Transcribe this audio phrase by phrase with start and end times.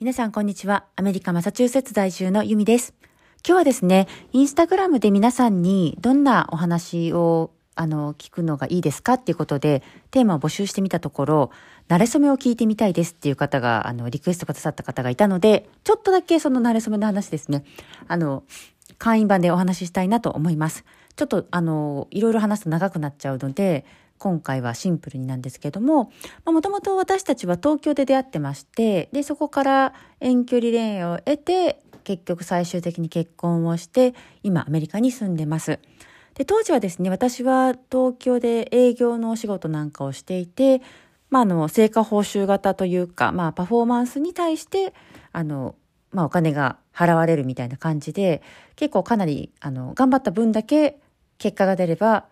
[0.00, 0.86] 皆さんこんにちは。
[0.96, 2.94] アメリカマサチューセッツ在住のユミです。
[3.46, 11.50] 今日はですね、インスタグラムで皆さんにどんなお話をあの聞くのがいいですかっていうことでテーマを募集してみたところ、
[11.88, 17.66] 慣れ初めを聞いてみたいですっていう方があのリクエストくださった方がいたので、ちょっとだけその慣れ初めの話ですね。
[18.08, 18.44] あの
[18.96, 20.86] 会員版でお話ししたいなと思います。
[21.16, 23.84] ちょっとあのいろいろ話すと長くなっちゃうので、
[24.20, 26.12] 今回はシンプルになんですけども、
[26.44, 35.78] もともと私たちは東京で出会ってまして、で、そこから遠距離恋愛を得て、結局最終的に結婚をして、今アメリカに住んでます。
[36.34, 40.82] で、当時はですね、私は東京で営業のお仕事なんかをしていて、
[41.30, 44.92] まあ、あの、成果報酬型というか、まあ、パフォーマンスに対して、
[45.32, 45.76] あの、
[46.12, 48.42] まあ、お金が払われるみたいな感じで、
[48.76, 50.98] 結構かなり、あの、頑張った分だけ
[51.38, 52.26] 結果が出れば、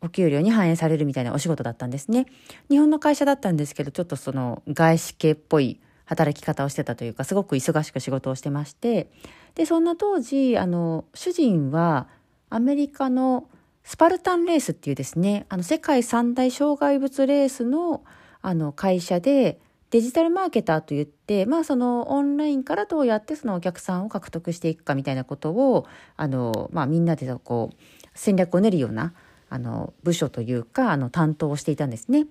[0.00, 2.26] お給料に反映されるみたいなお仕事だったんですね。
[2.70, 9.10] 日本の会社だったんですけど、ちょっとその外資系っぽい働き方をしてたというか、すごく忙しく仕事をしてまして、
[9.54, 12.08] で、そんな当時、あの、主人は
[12.48, 13.48] アメリカの
[13.82, 18.04] スパルタンレースっていうですね、あの、世界三大障害物レースの
[18.40, 27.76] あの会社で、デジタルマーケターといって、まあそのオンラインからどうやってそのお客さんを獲得していくかみたいなことを、あの、まあみんなでこう
[28.14, 29.14] 戦略を練るような、
[29.48, 32.26] あの部署というかあの担当をしていたんですね。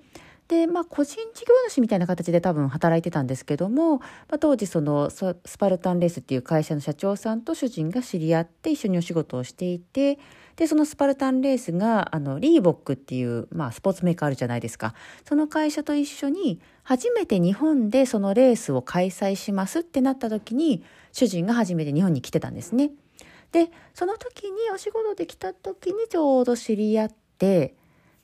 [0.47, 10.19] でまあ個人事業主みたいな形で多分働いてたんですけども、まあ、当時そのスパルタンレースっていう会社の社長さんと主人が知り合って一緒にお仕事をしていて
[10.55, 14.95] でそのスパルタンレースがあのリーボックっていう、まあ、スポーツメーカーあるじゃないですか
[15.27, 22.91] その会社と一緒に初めて日本でそのレースを開催しますってなった時に主人が初めて日本に来てたんですね。
[23.51, 27.75] でその時にお仕事できた時にちょうど知り合って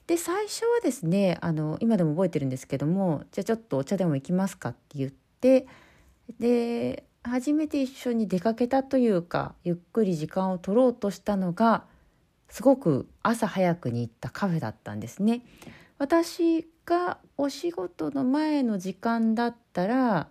[0.08, 5.68] で最初はですねあの今でも覚えてるんですけどもじゃあちょっとお茶でも行きますかって言って
[6.40, 11.86] で初めて一緒に出かけたというかゆっくり時間を取ろうとしたのが
[12.50, 15.42] すごく朝早くに行ったカフェだったんですね。
[15.98, 20.28] 私がお仕事の前の時間だったら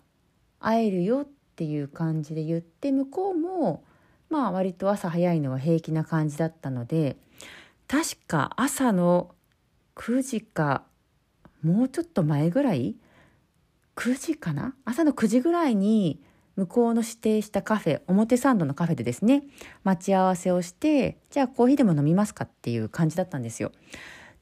[0.61, 3.83] 会えるよっていう感じで言って向こうも
[4.33, 7.19] まあ割と朝早いのは平気な感じだったので
[7.87, 9.35] 確か朝の
[9.95, 10.85] 9時か
[11.63, 12.97] もうちょっと前ぐらい
[13.95, 14.75] ？9時かな？
[14.87, 16.23] 朝の9時ぐらいに
[16.57, 19.43] 向こうの指定したカフェ表参道のカフェでですね
[19.85, 23.71] 待ち合わせをしてじゃあコーヒーでも飲みますかっていう感じだったんですよ。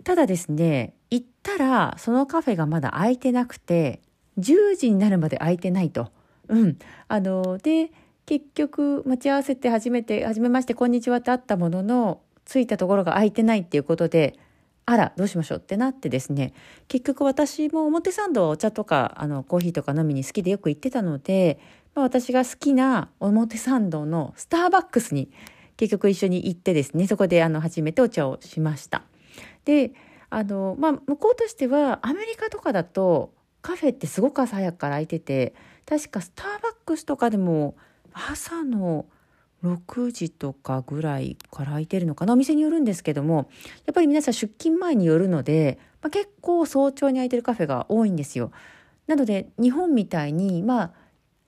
[0.04, 4.00] ただですね行ったらそのカフェがまだ開いてなくて
[4.38, 6.12] 10時になるまで開いてないと。
[6.48, 6.78] うん。
[7.08, 7.90] あので
[8.30, 14.38] 結局待ち合わせて初めて「初めましてこんにちは」って会ったものの着いたところが空いてないっていうことで
[14.86, 16.52] あらどうしましょうってなってですね
[16.86, 21.58] 結局私も表参道はお茶とかあのコーヒーとか飲みに好きでよく行ってたので、
[21.96, 25.32] まあ、私が好きな表参道のスターバックスに
[25.76, 29.02] 結局一緒に行ってですねそこであの初めてお茶をしました。
[29.64, 29.92] で
[30.28, 35.52] あのまあ向こうとしてはアメリカとかだとカフェってすごく朝早くから空いてて
[35.84, 37.74] 確かスターバックスとかでも
[38.12, 39.06] 朝の
[39.62, 42.32] 6時とかぐらいから空いてるのかな？
[42.32, 43.50] お店によるんですけども
[43.84, 48.52] やっぱり皆さん出勤前によるので、まあ、結構早朝に空いてるカフェが多いんですよ。
[49.06, 50.92] なので日本みたいにまあ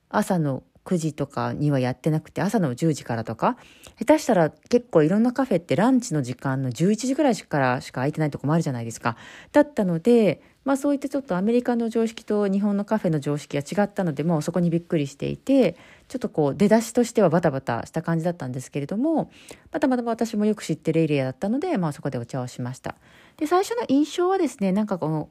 [0.09, 3.57] 朝の9時とかにはやってなくて朝の10時からとか
[3.97, 9.15] 下手したら結構いろんなカフェってランチの時間の11時ぐらいからしか空いてないとこもあるじゃないですか。
[9.53, 15.77] だったのでまあそういったちょっとアメリカの常識と日本のカフェの常識が違ったのでもうそこにびっくりしていて
[16.13, 19.31] ちょっとこう出だしとしてはバタバタした感じだったんですけれども
[19.71, 22.93] またまた私もよく知ってるエリアだったので、まあ、そこでお茶をしました。
[23.37, 25.29] で最初の印象はですねなんかこの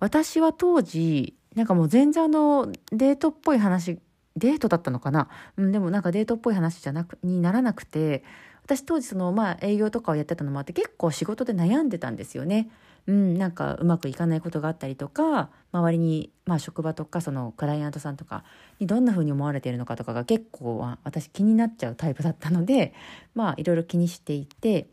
[0.00, 3.98] 私は当時なんかもう全然あのデートっぽい話
[4.36, 8.22] デートだったのかな、うん、でもなんかデートっぽい話じゃなくにならなくて
[8.68, 12.68] 私当時そのまあ営業とかをやってたのもあって結構仕事で悩んでたんですよね。
[13.06, 18.44] うん、なんかうまくいかないことがあったりとか周りに、まあ、職場とかそのクライアントさんとか
[18.78, 22.92] にどんな風に思われているのかとかが結構私気になっちゃうタイプだったので
[23.34, 24.88] まあいろいろ気にしていて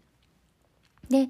[1.09, 1.27] で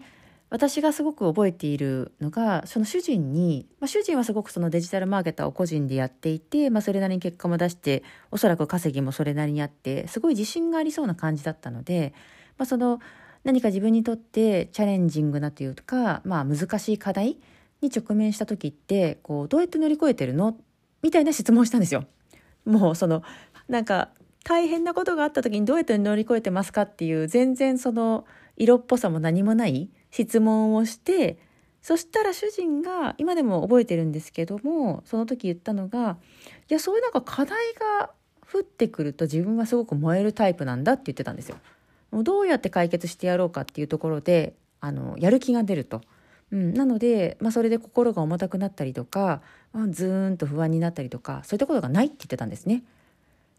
[0.56, 12.14] 私がすごく覚えているのがその主人に、まあ、主人はすごくそのデジタルマーケターを個人でやっていて、まあ、それなりに結果も出しておそらく稼ぎもそれなりにあってすごい自信がありそうな感じだったので、
[12.58, 13.02] まあ、その
[13.44, 17.38] 何か自分にとってチャレンジングなというか、まあ、難しい課題
[17.82, 20.58] に直面した時ってこうどうやって乗り越えてるの？
[21.02, 22.06] みたいな質問をしたんですよ。
[22.64, 23.24] もうその
[23.68, 24.10] なんか
[24.46, 28.26] 大変なことがあった時にどうやって乗り越えてますかっていう全然その
[28.58, 29.90] 色っぽさも何もない
[30.24, 31.38] 質問をして
[31.82, 36.18] そしたら主人が今でも覚えてるんですけどもその時言ったのが
[36.70, 38.10] いやそういうなんか課題が
[38.52, 41.58] 降ってくると自分はすごく燃えるタイプなんだって言ってたんですよ。
[42.12, 46.02] もうどうやって解決してやろうかっていうところであのやる気が出ると。
[46.52, 49.42] うん、なので、まあ、それで心が重たくなったりとか、
[49.74, 52.84] まあ、ずーんと不安になったりとかそういったことがないって言ってたんですね。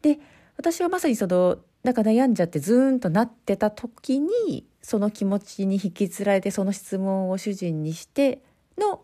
[0.02, 0.19] で
[0.56, 8.41] 私はまさにそのなんか悩んじゃってズーンとなってた時にその気持ちに引きずられてその質問を主人にして
[8.79, 9.03] の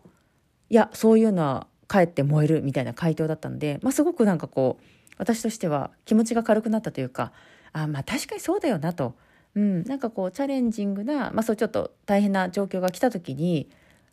[0.69, 4.83] いやそういうのはかえって燃えるみたいな回答だったので、まあ、すごくなんかこう
[5.17, 7.31] 私としては気持ちが軽くなったというか
[7.71, 9.15] あまあ確かにそうだよなと、
[9.55, 13.69] うん、なんかこうチャレンジングな、まあ、そうちょっと大変な状況が来た時に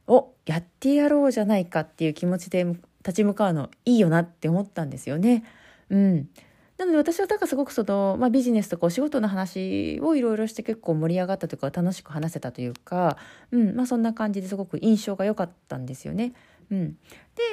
[0.06, 2.64] おやってやろうじゃないかっていう気持ちで
[2.98, 5.44] 立ち向かうのいいよなって思ったんですよね。
[5.88, 6.28] うん
[6.80, 13.18] なので私はだからすごくその、まあ、ビジネスとかお仕事の話をいろいろして結構盛り上がったというか楽しく話せたというか、
[13.50, 16.32] うんまあ、そんな感じですごく印象が良かったんですよね。
[16.70, 16.96] うん、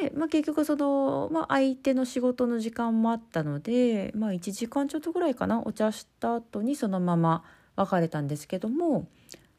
[0.01, 7.43] で、まあ、結局その、まあ、相手の仕事の時間もあったので、まあ、1時間ちょっとぐらいかなお茶した後にそのまま
[7.75, 9.09] 別れたんですけども、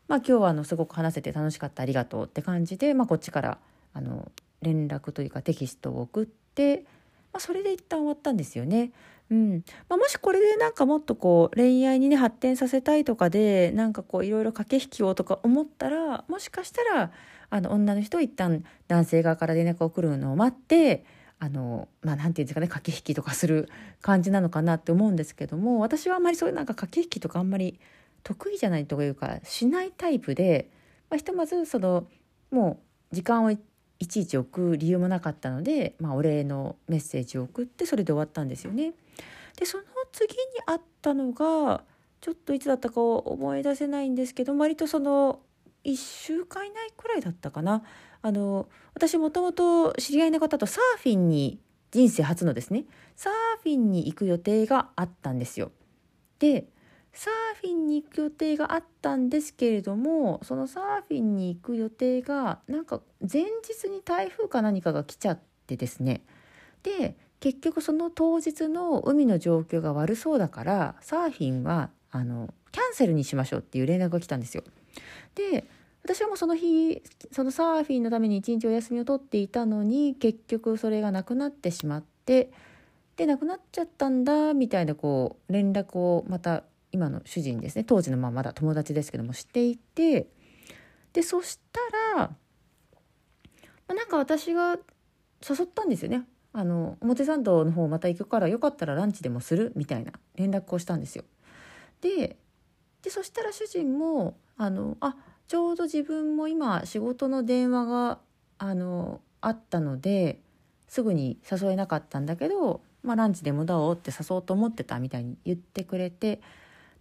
[0.06, 3.58] まあ、今日はあのすごく話せて楽しかったありがとうって感じで、まあ、こっちから
[3.92, 4.32] あの
[4.62, 6.84] 連絡というかテキストを送って、
[7.32, 8.92] まあ、それで一旦終わったんですよね。
[9.30, 9.64] うん。
[9.88, 17.10] まあ、もしこれでなんかもっとこう恋愛にね発展させたいとかでなんかこういろいろ駆け引きをとか思ったらもしかしたら
[17.50, 21.04] あの女の人一旦男性側から連絡を来るのを待って
[21.38, 23.68] あのまあなんていうんですかね駆け引きとかする
[24.00, 27.78] 感じなのかなって思うんですけども私はあんまりそういうなんか駆け引きとかあんまり
[28.24, 30.70] 得意じゃないというかしないタイプで、
[31.10, 32.06] まあ、ひとまずその
[32.50, 32.80] も
[33.12, 33.52] う時間を
[33.98, 38.94] いちいち置く理由もなかったので、まあ、お礼のメッセージを送ってそれで終わったんですよね。
[39.56, 41.82] でその次にあったのが
[42.20, 45.40] ちょっといつだったかを思い出せないんですけど割とその
[45.84, 47.82] 1週間以内くらいだったかな
[48.22, 51.60] あの私もともと知り合いの方とサーフィンに
[51.90, 52.84] 人生初のですね
[53.16, 55.72] サーフィンに行く予定があったんですよ。
[56.38, 56.68] で
[57.18, 66.22] サーフィンに行く予定があったんですけれどもそのサーフィンに行く予定がなんか前日に台風か何かが来ちゃってですね
[66.84, 74.62] で結局その当日の海の状況が悪そうだからサーフィンはあのキャンセルにしましょうっていう連絡が来たんですよ。
[75.34, 75.64] で
[76.04, 82.52] 私はもうその日そのサーフィンのために一日お休みを取っていたのに結局それがなくなってしまって
[83.16, 86.62] でなくなっちゃったんだみたいなこう連絡をまた
[86.92, 90.28] 今の主人ですね当時のまあまだ友達ですけどもしていて
[91.12, 91.80] でそした
[92.16, 92.36] ら、ま
[93.88, 94.72] あ、なんか私が
[95.48, 101.24] 誘ったんですよねあの表参道の方また行くからよかったらランチでもするみたいな連絡をしたんですよ。
[102.00, 102.36] で
[103.02, 105.14] でそしたら主人もあのあ
[105.46, 108.18] ちょうど自分も今仕事の電話が
[108.58, 110.40] あのあったので
[110.88, 116.40] すぐに誘えなかったんだけど、まあ、ランチでもだおうって誘おうと思ってたみたいに言ってくれて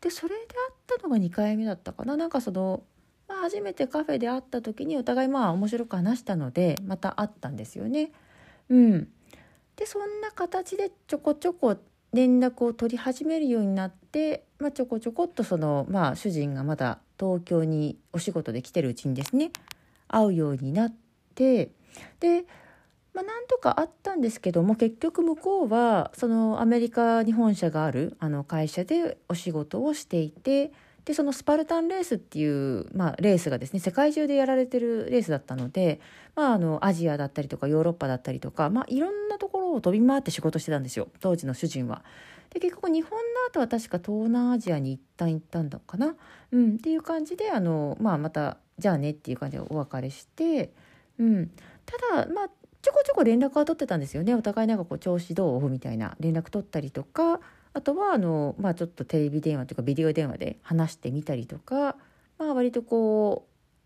[0.01, 2.83] でそれで会ったのが2回目だったかななんかその、
[3.27, 8.11] まあ、初めてカフェで会った時にお互いまあ面白く話したのでまた会ったんですよね。
[8.69, 9.07] うん、
[9.75, 11.77] でそんな形でちょこちょこ
[12.13, 19.51] 連絡を取り始めるようになって、まあ、ちょこちょこっとその、まあ、主人がまだ東京にお仕事で来てるうちにですね
[20.07, 20.95] 会うようになっ
[21.35, 21.71] て
[22.19, 22.45] で
[23.18, 30.71] まあ、なんとかあったんですけども結局向こうはそのアメリカに本社があるあの会社でお仕事をしていて
[31.04, 36.00] でそのスパルタンレースっていう、まあ、レースがですね世界中でやられてるレースだったので、
[36.36, 42.04] まあ、あのアジアだったりとかヨーロッパだったりとか、まあ、いろんなところを飛び回って仕事してたんですよ当時の主人は。
[42.52, 43.18] で結局日本の
[43.50, 46.16] 後は確か東南アジアに一旦行ったんだかな、
[46.52, 50.71] うん、っていう感じであの、まあ、またじゃあねっていう感じでお別れして、
[51.18, 51.52] うん、
[51.86, 52.50] ただまあ
[52.81, 54.33] ちょこちょこ連絡は取ってたんですよね。
[54.35, 55.69] お互いなんかこう調子どう？
[55.69, 57.39] みたいな連絡取ったりとか。
[57.73, 61.95] あとはあの、まあ、ちょっとテレビ電話というかビデオ電話で話してみたりとか、
[62.39, 63.45] まあ、割とこ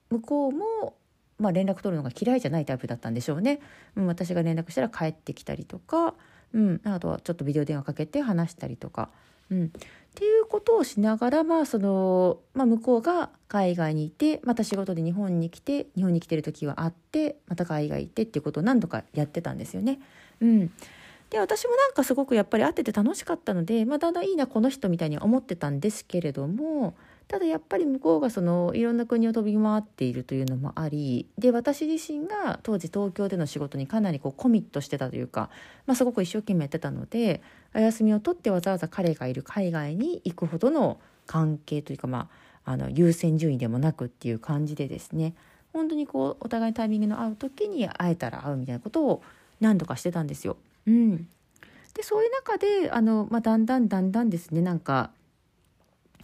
[0.09, 0.95] う向こうも、
[1.39, 3.59] まあ、連絡取るのが嫌いじゃないタイプだったんでしょうね、
[3.97, 6.13] うん、私が連絡したら帰ってきたりとか、
[6.53, 9.09] うん、あとはちょっとビデオ電話かけて話したりとか、
[9.49, 9.73] うん、
[10.11, 19.99] っていうことをしながら、まあそのまあ、向こうが海外にいてまた仕事で日本に来て日本に来てる時は会ってまた海外行ってっていうことを何度かやってたんですよね。
[20.41, 20.71] うん、
[21.29, 26.93] で私もなんかすごくやっぱり会ってて楽しかったので、まあ、だんだんいいなこの人みたいに思ってたんですけれども
[27.27, 35.49] ただやっぱり向こうがそのいろんな国を飛び回っているというのもありで私自身が当時東京での仕事にかなりこうコミットしてたというか、
[35.85, 37.41] まあ、すごく一生懸命やってたので
[37.73, 42.29] お休みを取ってわざわざ彼がいる海外に行くほどの関係というか、ま
[42.65, 45.33] あ、あの優先順位でもなくっていう感じでですね
[45.71, 49.23] 本当にこうお互いタイミングの合う時に会えたら会うみたいなことを
[49.61, 50.57] 何度かしてたんですよ。
[50.85, 51.27] うん、
[51.93, 55.11] でそういう中であの、まあ、だんだんだんだんですねなんか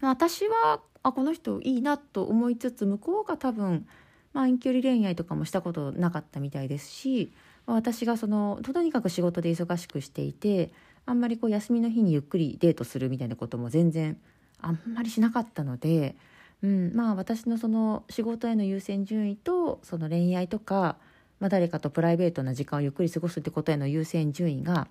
[0.01, 3.87] 私はあこの人いいなと思いつつ向こうが多分、
[4.33, 7.31] まあ、遠距離恋愛とかもしたことなかったみたいですし、
[7.65, 10.71] 私がそのとにかく仕事で忙しくしていて
[11.05, 14.17] あんまりこう休みの日にゆっくりデートするみたいなことも全然
[14.61, 16.15] あんまりしなかったので、
[16.63, 20.97] うん、まあ私のその仕事への優先順位とその恋愛とか、
[21.39, 24.87] まあ、誰かとプライベートな時間をゆっくり過ごすってことへの優先順位が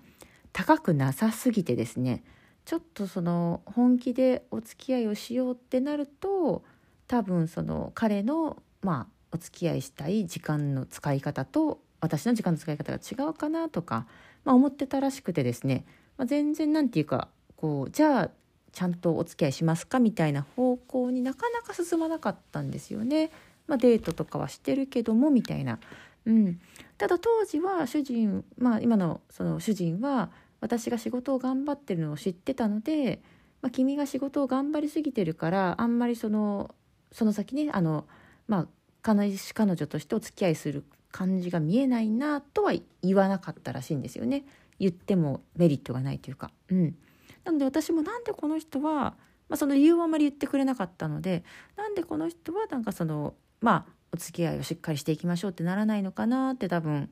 [0.53, 2.23] 高くなさすぎてですね
[2.67, 6.65] ちょっとその本気でお付き合いをしようってなると
[7.07, 14.05] 多分その彼のまあお付き合いしたい時間の使い方と私の時間の使い方が違うかなとか、
[14.43, 15.85] まあ、思ってたらしくてですね、
[16.17, 18.29] まあ、全然なんていうかこうじゃあ
[18.73, 23.31] ちゃんとお付き合いしますかみたいな方向になかなか進まなかったんですよね。
[23.67, 25.79] まあ、デートとかはしてるけどもみたいな。
[26.25, 26.59] うん、
[26.97, 33.21] ただ当時は主人、まあ、今のその主人は私が仕事を頑張ってるのを知ってたので、
[33.61, 36.73] まあ、君が仕事を頑張りすぎてるからあんまりその
[37.11, 38.05] その先ねあの、
[38.47, 38.67] まあ、
[39.01, 44.43] 彼女としてお付き合いする感じが見えないなとは言わなかったらしいんですよね
[44.79, 46.51] 言ってもメリットがないというか。
[46.69, 46.95] うん、
[47.43, 49.15] なので私もなんでこの人は、
[49.49, 51.43] まあ、その理由はあまり言ってくれなかったので
[51.75, 57.09] なんでこの人はなんかそのまあお付き合いをしっかりしていきましょうってならないのかなって多分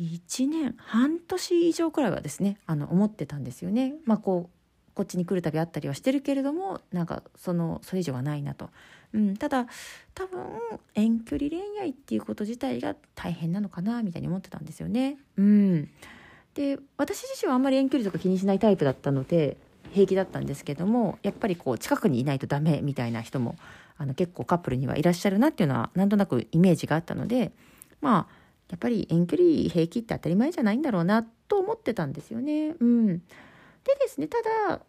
[0.00, 3.94] 1年半年以上くらいはですねあの思ってたんですよね。
[4.04, 4.54] まあ、こう
[4.94, 8.70] こっちに来るたびあったりはしてるけれどもなんかそのそれ以上はないなと、
[9.12, 9.66] うん、ただ
[10.14, 10.40] 多分
[10.94, 15.18] 遠距離恋愛っていうこと自体が大変なのかなみたいに思ってたんですよね。
[15.36, 15.88] うん、
[16.54, 19.56] で私自身はあんまり遠距離とか気にしないタイプだったので
[19.92, 23.56] 平気だったんですけどもやっぱりこう近くにいないとダメみたいな人も
[23.96, 27.52] あの結構カップルにはいらっしゃるなっていうのはなんとなくイメージがあったので
[28.00, 28.43] まあ
[28.74, 32.74] やっぱり遠距離平気って当たり前じゃないんだろうなと思ってたんですよね。
[32.80, 33.22] うん、で
[34.00, 34.38] ですねた
[34.68, 34.80] だ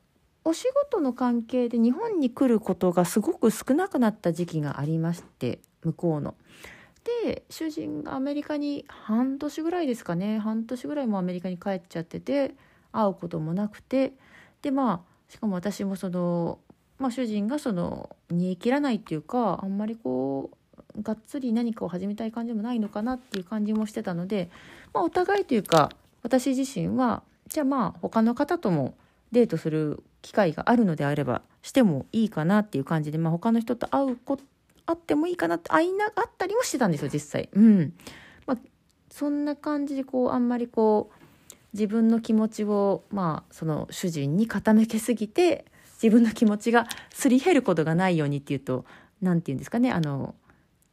[0.43, 6.33] お仕事の関係で日本に来ることがすごく少なくなった時期がありまして向こうの。
[7.23, 12.55] で主人がアメリカに半年ぐらいですかね半年ぐらいもアメリカに帰っちゃってて
[12.91, 14.13] 会うこともなくて
[14.63, 16.57] でまあしかも私もその、
[16.97, 20.57] まあ、主人がその煮え切らないっていうかあんまりこう
[21.01, 24.49] がっつり何かを始めたい感じもないのかなっていう感じもしてたので、
[24.93, 25.91] まあ、お互いというか
[26.23, 28.95] 私自身はじゃあまあ他の方とも
[29.31, 34.37] デートする機会があるのであればしてもいいかなっていう感じで、まあ、他の人と会うこ
[34.85, 37.49] 会ってもいいかなって会いなあったりもしてたんですよ実際。
[37.53, 37.93] うん
[38.45, 38.57] まあ、
[39.09, 45.65] そんな感じでこうあんまりこう自分の気持ちをまあその主人に傾けすぎて
[46.01, 48.85] 自分の気持ちがすり減ることがないようにっていうと
[49.21, 50.35] 何て言うんですかねあの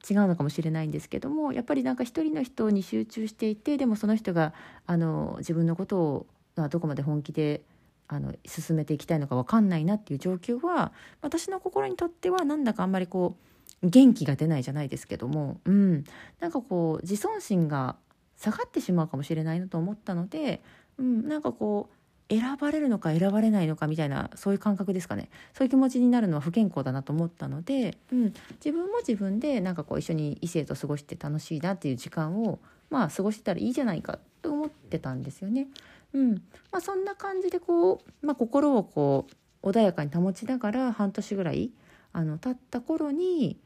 [0.08, 4.52] 違うのかもしれないんですけどもやっぱりなんか一人の人に集中していてでもその人が
[4.86, 6.26] あの自分のことを
[6.70, 7.62] どこまで本気で
[8.08, 10.92] あの進めていきたいのか分かんないなっていう状況は
[11.22, 13.36] 私の心にとってはなんだかあんまりこ
[13.82, 16.04] う元気が出ないじゃないですけども、うん、
[16.40, 17.96] なんかこう自尊心が
[18.36, 20.62] 下がってしまうかもしれないなと思ったので、
[20.98, 21.94] うん、なんかこう
[22.28, 25.28] 選ばれるのか選ばれないのかみたいなそういう感覚ですかね。
[25.52, 32.58] そういう気持ちになるのは不健康だなと思ったので、うん、自分も自分でなんかこう一緒に異性と過ごして楽しいなっていう時間を
[32.90, 35.68] まあ過ごしてたらいいじゃないかと思ってたんですよね。
[36.14, 36.32] うん。
[36.70, 39.26] まあ、そんな感じでこう、まあ、心をこ
[39.62, 41.70] う穏やかに保ちながら半年ぐらい
[42.12, 43.58] あの経った頃に、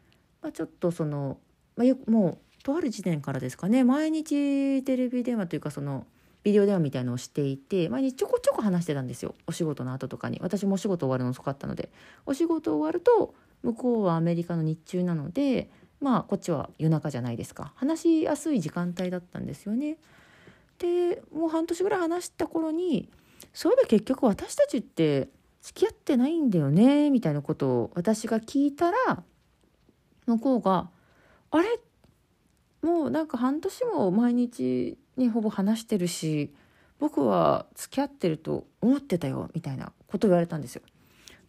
[0.43, 1.39] まあ、ちょっとその、
[1.77, 3.85] まあ、よもうとある時点からですかね。
[3.85, 6.07] 毎日テレビ電話というかその
[6.47, 9.35] ビデオ電話みたいのをしていて毎日ちょこちょこ話してたんですよ。
[9.49, 10.39] お仕事の後とかに。
[10.41, 11.91] 私もお仕事終わるの遅かったので。
[12.25, 13.35] お仕事終わると
[13.65, 15.69] 向こうはアメリカの日中なので
[16.01, 17.73] まあこっちは夜中じゃないですか。
[17.75, 19.99] 話しやすい時間帯だったんですよね。
[20.79, 23.09] でもう半年ぐらい話した頃に
[23.53, 25.29] そういえば結局私たちって
[25.63, 29.25] 付き合ってないんだよねみたいなことを私が聞いたら
[30.27, 30.91] 向こうが
[31.51, 31.81] 「あれ？
[32.83, 36.53] もうなんか半年も毎日ねほぼ話してるし
[36.99, 40.83] 僕は付き合ってると思ってたよみたいなこと言われたんですよ。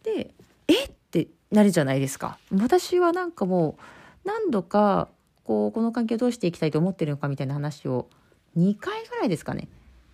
[0.02, 0.34] で
[0.68, 0.90] えっ？
[1.10, 2.38] てなるじゃないですか。
[2.52, 5.08] 私はなんかもう何度か
[5.44, 8.10] こうこの関係をどうしていきたいと思ってるのかみたいな話を
[8.58, 9.68] 2回ぐらいですかね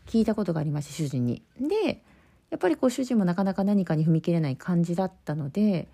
[0.06, 1.42] 聞いたことがありまして主人に。
[1.58, 2.02] で
[2.50, 5.88] やっぱりこう主人もなかなか何かに踏み切れない感じだったので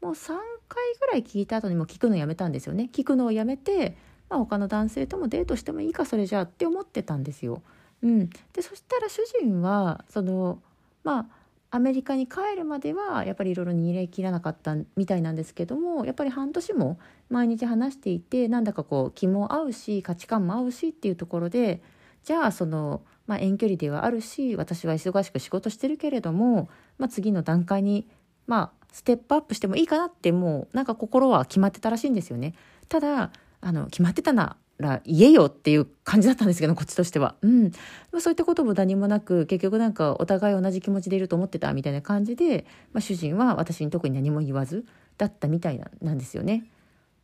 [0.00, 0.36] もう3
[0.68, 2.88] 回ぐらい聞いた後にも聞くのやめたんですよね。
[2.92, 3.96] 聞くのをやめて
[4.34, 7.62] あ、他の男性ともデートしてもいいかそれじゃあって思ってたんですよ。
[8.02, 10.60] うん、でそしたら主人はその
[11.02, 11.26] まあ
[11.70, 17.00] アメリカに帰るまではやっぱりいろいろ逃げ切らなかったみたいなんですけどもやっぱり半年も
[17.30, 21.82] 毎日話していてなんだかこう気も合うし価値観も合うしっていうところで
[22.22, 28.06] じゃあその、まあ、遠距離ではあるし私は忙しく仕事してるけれども、まあ、次の段階に
[28.46, 32.54] まあステップアップしてもいいかなってもうなんか心は決まってたらしいんですよね。
[32.88, 33.32] ただ
[33.64, 37.36] あの決まってたなら言えよっていう感じだったんですけどこっちとしては。
[37.42, 37.72] うん。
[38.18, 44.84] そういったことも何もなく結局なんかお互い同じ気持ちでいると思ってたみたいな感じで、まあ、主人は私に特に何も言わず
[45.16, 46.66] だったみたいなんですよね。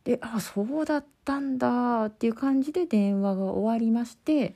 [0.03, 4.55] であそうだったんだっていう感じで電話が終わりまして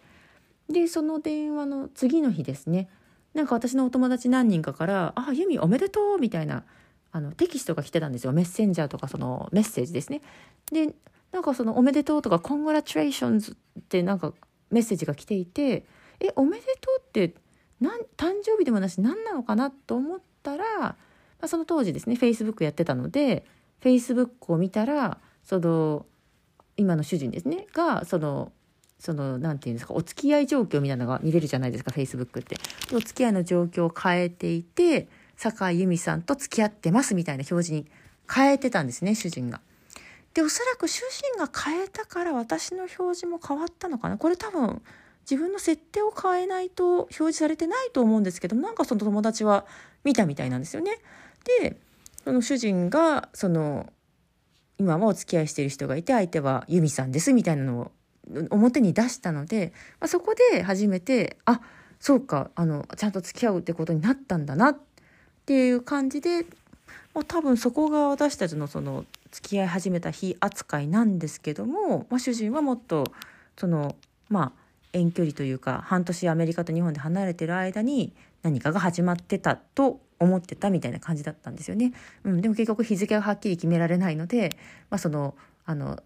[0.69, 2.89] でその電話の次の日ですね
[3.35, 6.63] なんか私のお友達何人かから「あユミおめでとう」みたいな
[7.11, 10.21] あのテキストが来てたんですよメッセンジャーとかそのメッセージですね。
[10.71, 10.95] で
[11.31, 14.33] なんかその「おめでとう」とか「コングラチュレーションズ」ってなんか
[14.71, 15.85] メッセージが来ていて
[16.19, 17.35] 「えおめでとうって
[17.79, 20.95] なん誕生日でもなし何なのかな?」と思ったら、ま
[21.41, 23.45] あ、その当時ですねフェイスブックやってたので
[23.79, 26.05] フェイスブックを見たらその
[26.77, 28.51] 今の主人ですねがその
[28.99, 32.57] その何て言うんですかお付き合い状況みたいなのが見れるじゃないですかフェイスブックって。
[32.93, 37.85] お付き合いの状況を変えていて酒井由美さんと付き合ってますみたいな表示に
[38.31, 39.61] 変えてたんですね主人が。
[40.35, 44.81] でおそらく主人が変えたから私の表示も変わったのかなこれ多分
[45.29, 49.65] 自分の設定を変えないと表示されてないと思うんですけどなんかその友達は
[50.03, 50.99] 見たみたいなんですよね。
[51.61, 51.77] で
[52.23, 53.91] その主人がその
[54.77, 57.91] 今はお付き合いしている人がいて相手は由美さんですみたいなのを
[58.49, 61.61] 表に出したので、まあ、そこで初めてあ
[61.99, 64.77] そうかあのちゃんと付き合うってことになったんだなっ
[65.45, 66.45] ていう感じで
[67.13, 73.03] もう多分そこが私たちのその付き合い始めた日扱いなんですけども、まあ、主人はもっと
[73.57, 73.97] その
[74.29, 74.51] まあ
[74.93, 78.13] 遠距離というか半年アメリカと日本で離れてる間に
[78.43, 81.91] 何かが始まってたと思ってたみたいな感じだったんですよね。
[82.23, 84.55] うん、でも結局日付がはっきり決められないので、
[84.89, 85.99] まあ、そのあの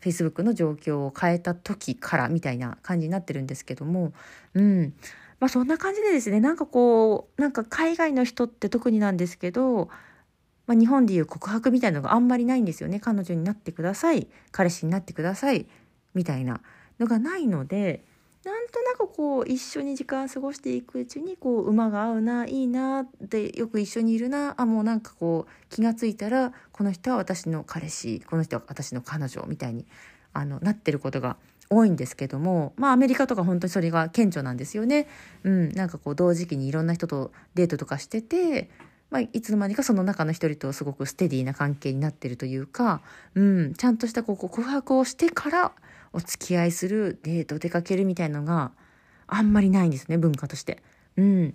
[0.00, 4.12] Facebook の状況を変えた時からみたいな感じになってるんですけども、
[4.54, 4.94] うん、
[5.40, 9.88] まあそんな感じでですねなんかこうなんか海外の人って特になんですけど、
[10.66, 13.00] まあ、日本でいう告白みたいなのがあんまりないんですよね。
[13.00, 14.26] 彼女になってください。
[14.50, 15.66] 彼氏になってください。
[16.14, 16.60] みたいな
[16.98, 18.04] のがないので
[18.44, 29.84] なんとなくこう一緒に時間過ごしていくうちにこう馬が合うないいなってよく一緒にいるなあもうなんかこう気が付いたらこの人は私の彼氏この人は私の彼女みたいに
[30.32, 31.36] あのなってることが
[31.70, 35.08] 多いんですけどもまあアメリカとか本当にそれが顕著なんですよね。
[35.42, 38.70] うん、なんかこう同時期にいろんな人とデートとかしてて
[39.16, 43.00] まあ、いつの間にかその中の一人とすごくステディーな関係になってるというか、
[43.34, 45.72] うん、ちゃんとしたこう告白をしてから
[46.12, 48.72] お付き合いするデート出かけるみたいのが
[49.26, 50.82] あんまりないんですね文化として。
[51.16, 51.54] うん、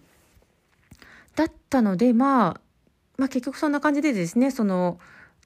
[1.36, 2.62] だったので、まあ、
[3.18, 5.00] まあ結局そんな感じでですねその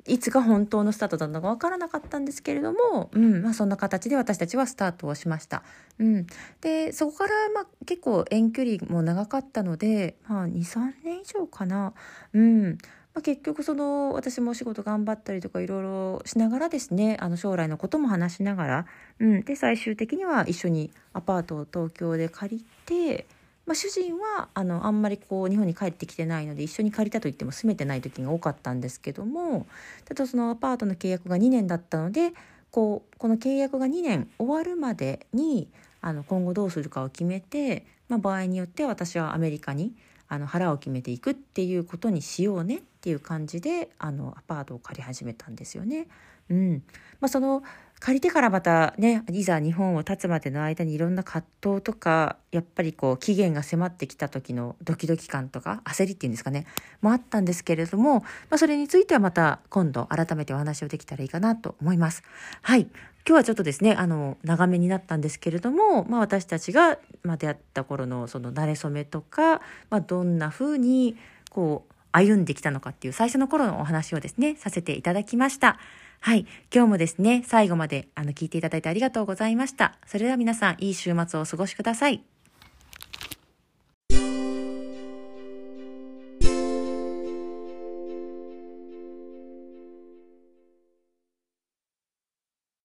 [0.08, 5.64] いつが本当のスタートだったのか分からなかったんですけれども、うんまあ、そんな形で私たちはスタートをしました。
[6.00, 6.28] うん、
[6.62, 11.94] でそこから、まあ、結構遠距離も長かったので、まあ、23年以上かな。
[12.34, 12.78] うん
[13.16, 18.86] まあ、結局その私もお仕事頑張ったりとかいろいろしながらですねあの将来のことも話しながら、
[19.20, 23.26] うん、で最終的には一緒にアパートを東京で借りて、
[23.66, 29.66] まあ、主人はあのあんまりこう日本に帰ってきてないので一緒に借りたといっても住めてない時が多かったんですけども
[30.06, 32.34] ただそのアパートの契約が2年だったので
[32.72, 35.70] こうこの契約が2年終わるまでに
[36.02, 39.96] あの今後どうするかを決めて、まあ、場合によって私はアメリカに
[40.28, 46.08] あの腹を決めていくっていうことにしようねっていう感じであのアパートを借り始めたんですよね。
[46.50, 46.84] うん
[47.20, 47.64] まあ、その
[48.00, 56.68] 借りてからまたねいざ日本を立つまでの間にいろんな葛藤とかやっぱりこう期限が迫ってきた時のドキドキ感とか焦りっていうんですかね
[57.02, 62.24] もあったんですけれども、まあ、それについてはまた今度改めてお話をできたらいいかなと思います。
[62.62, 62.88] はい
[63.28, 71.18] 今日はちょっとですねあの長めになったんですけれども、まあ、私たちが、まあ、出会った頃のその馴れ初めとか、まあ、どんな風に
[71.50, 75.80] こう歩んできたのかっていう最初の頃のお話をですねさせていただきました。
[76.26, 76.48] はい。
[76.74, 80.00] 今日もですね、最後まであの聞いていただいてありがとうございました。
[80.08, 82.35] それでは皆さん、いい週末をお過ごしください。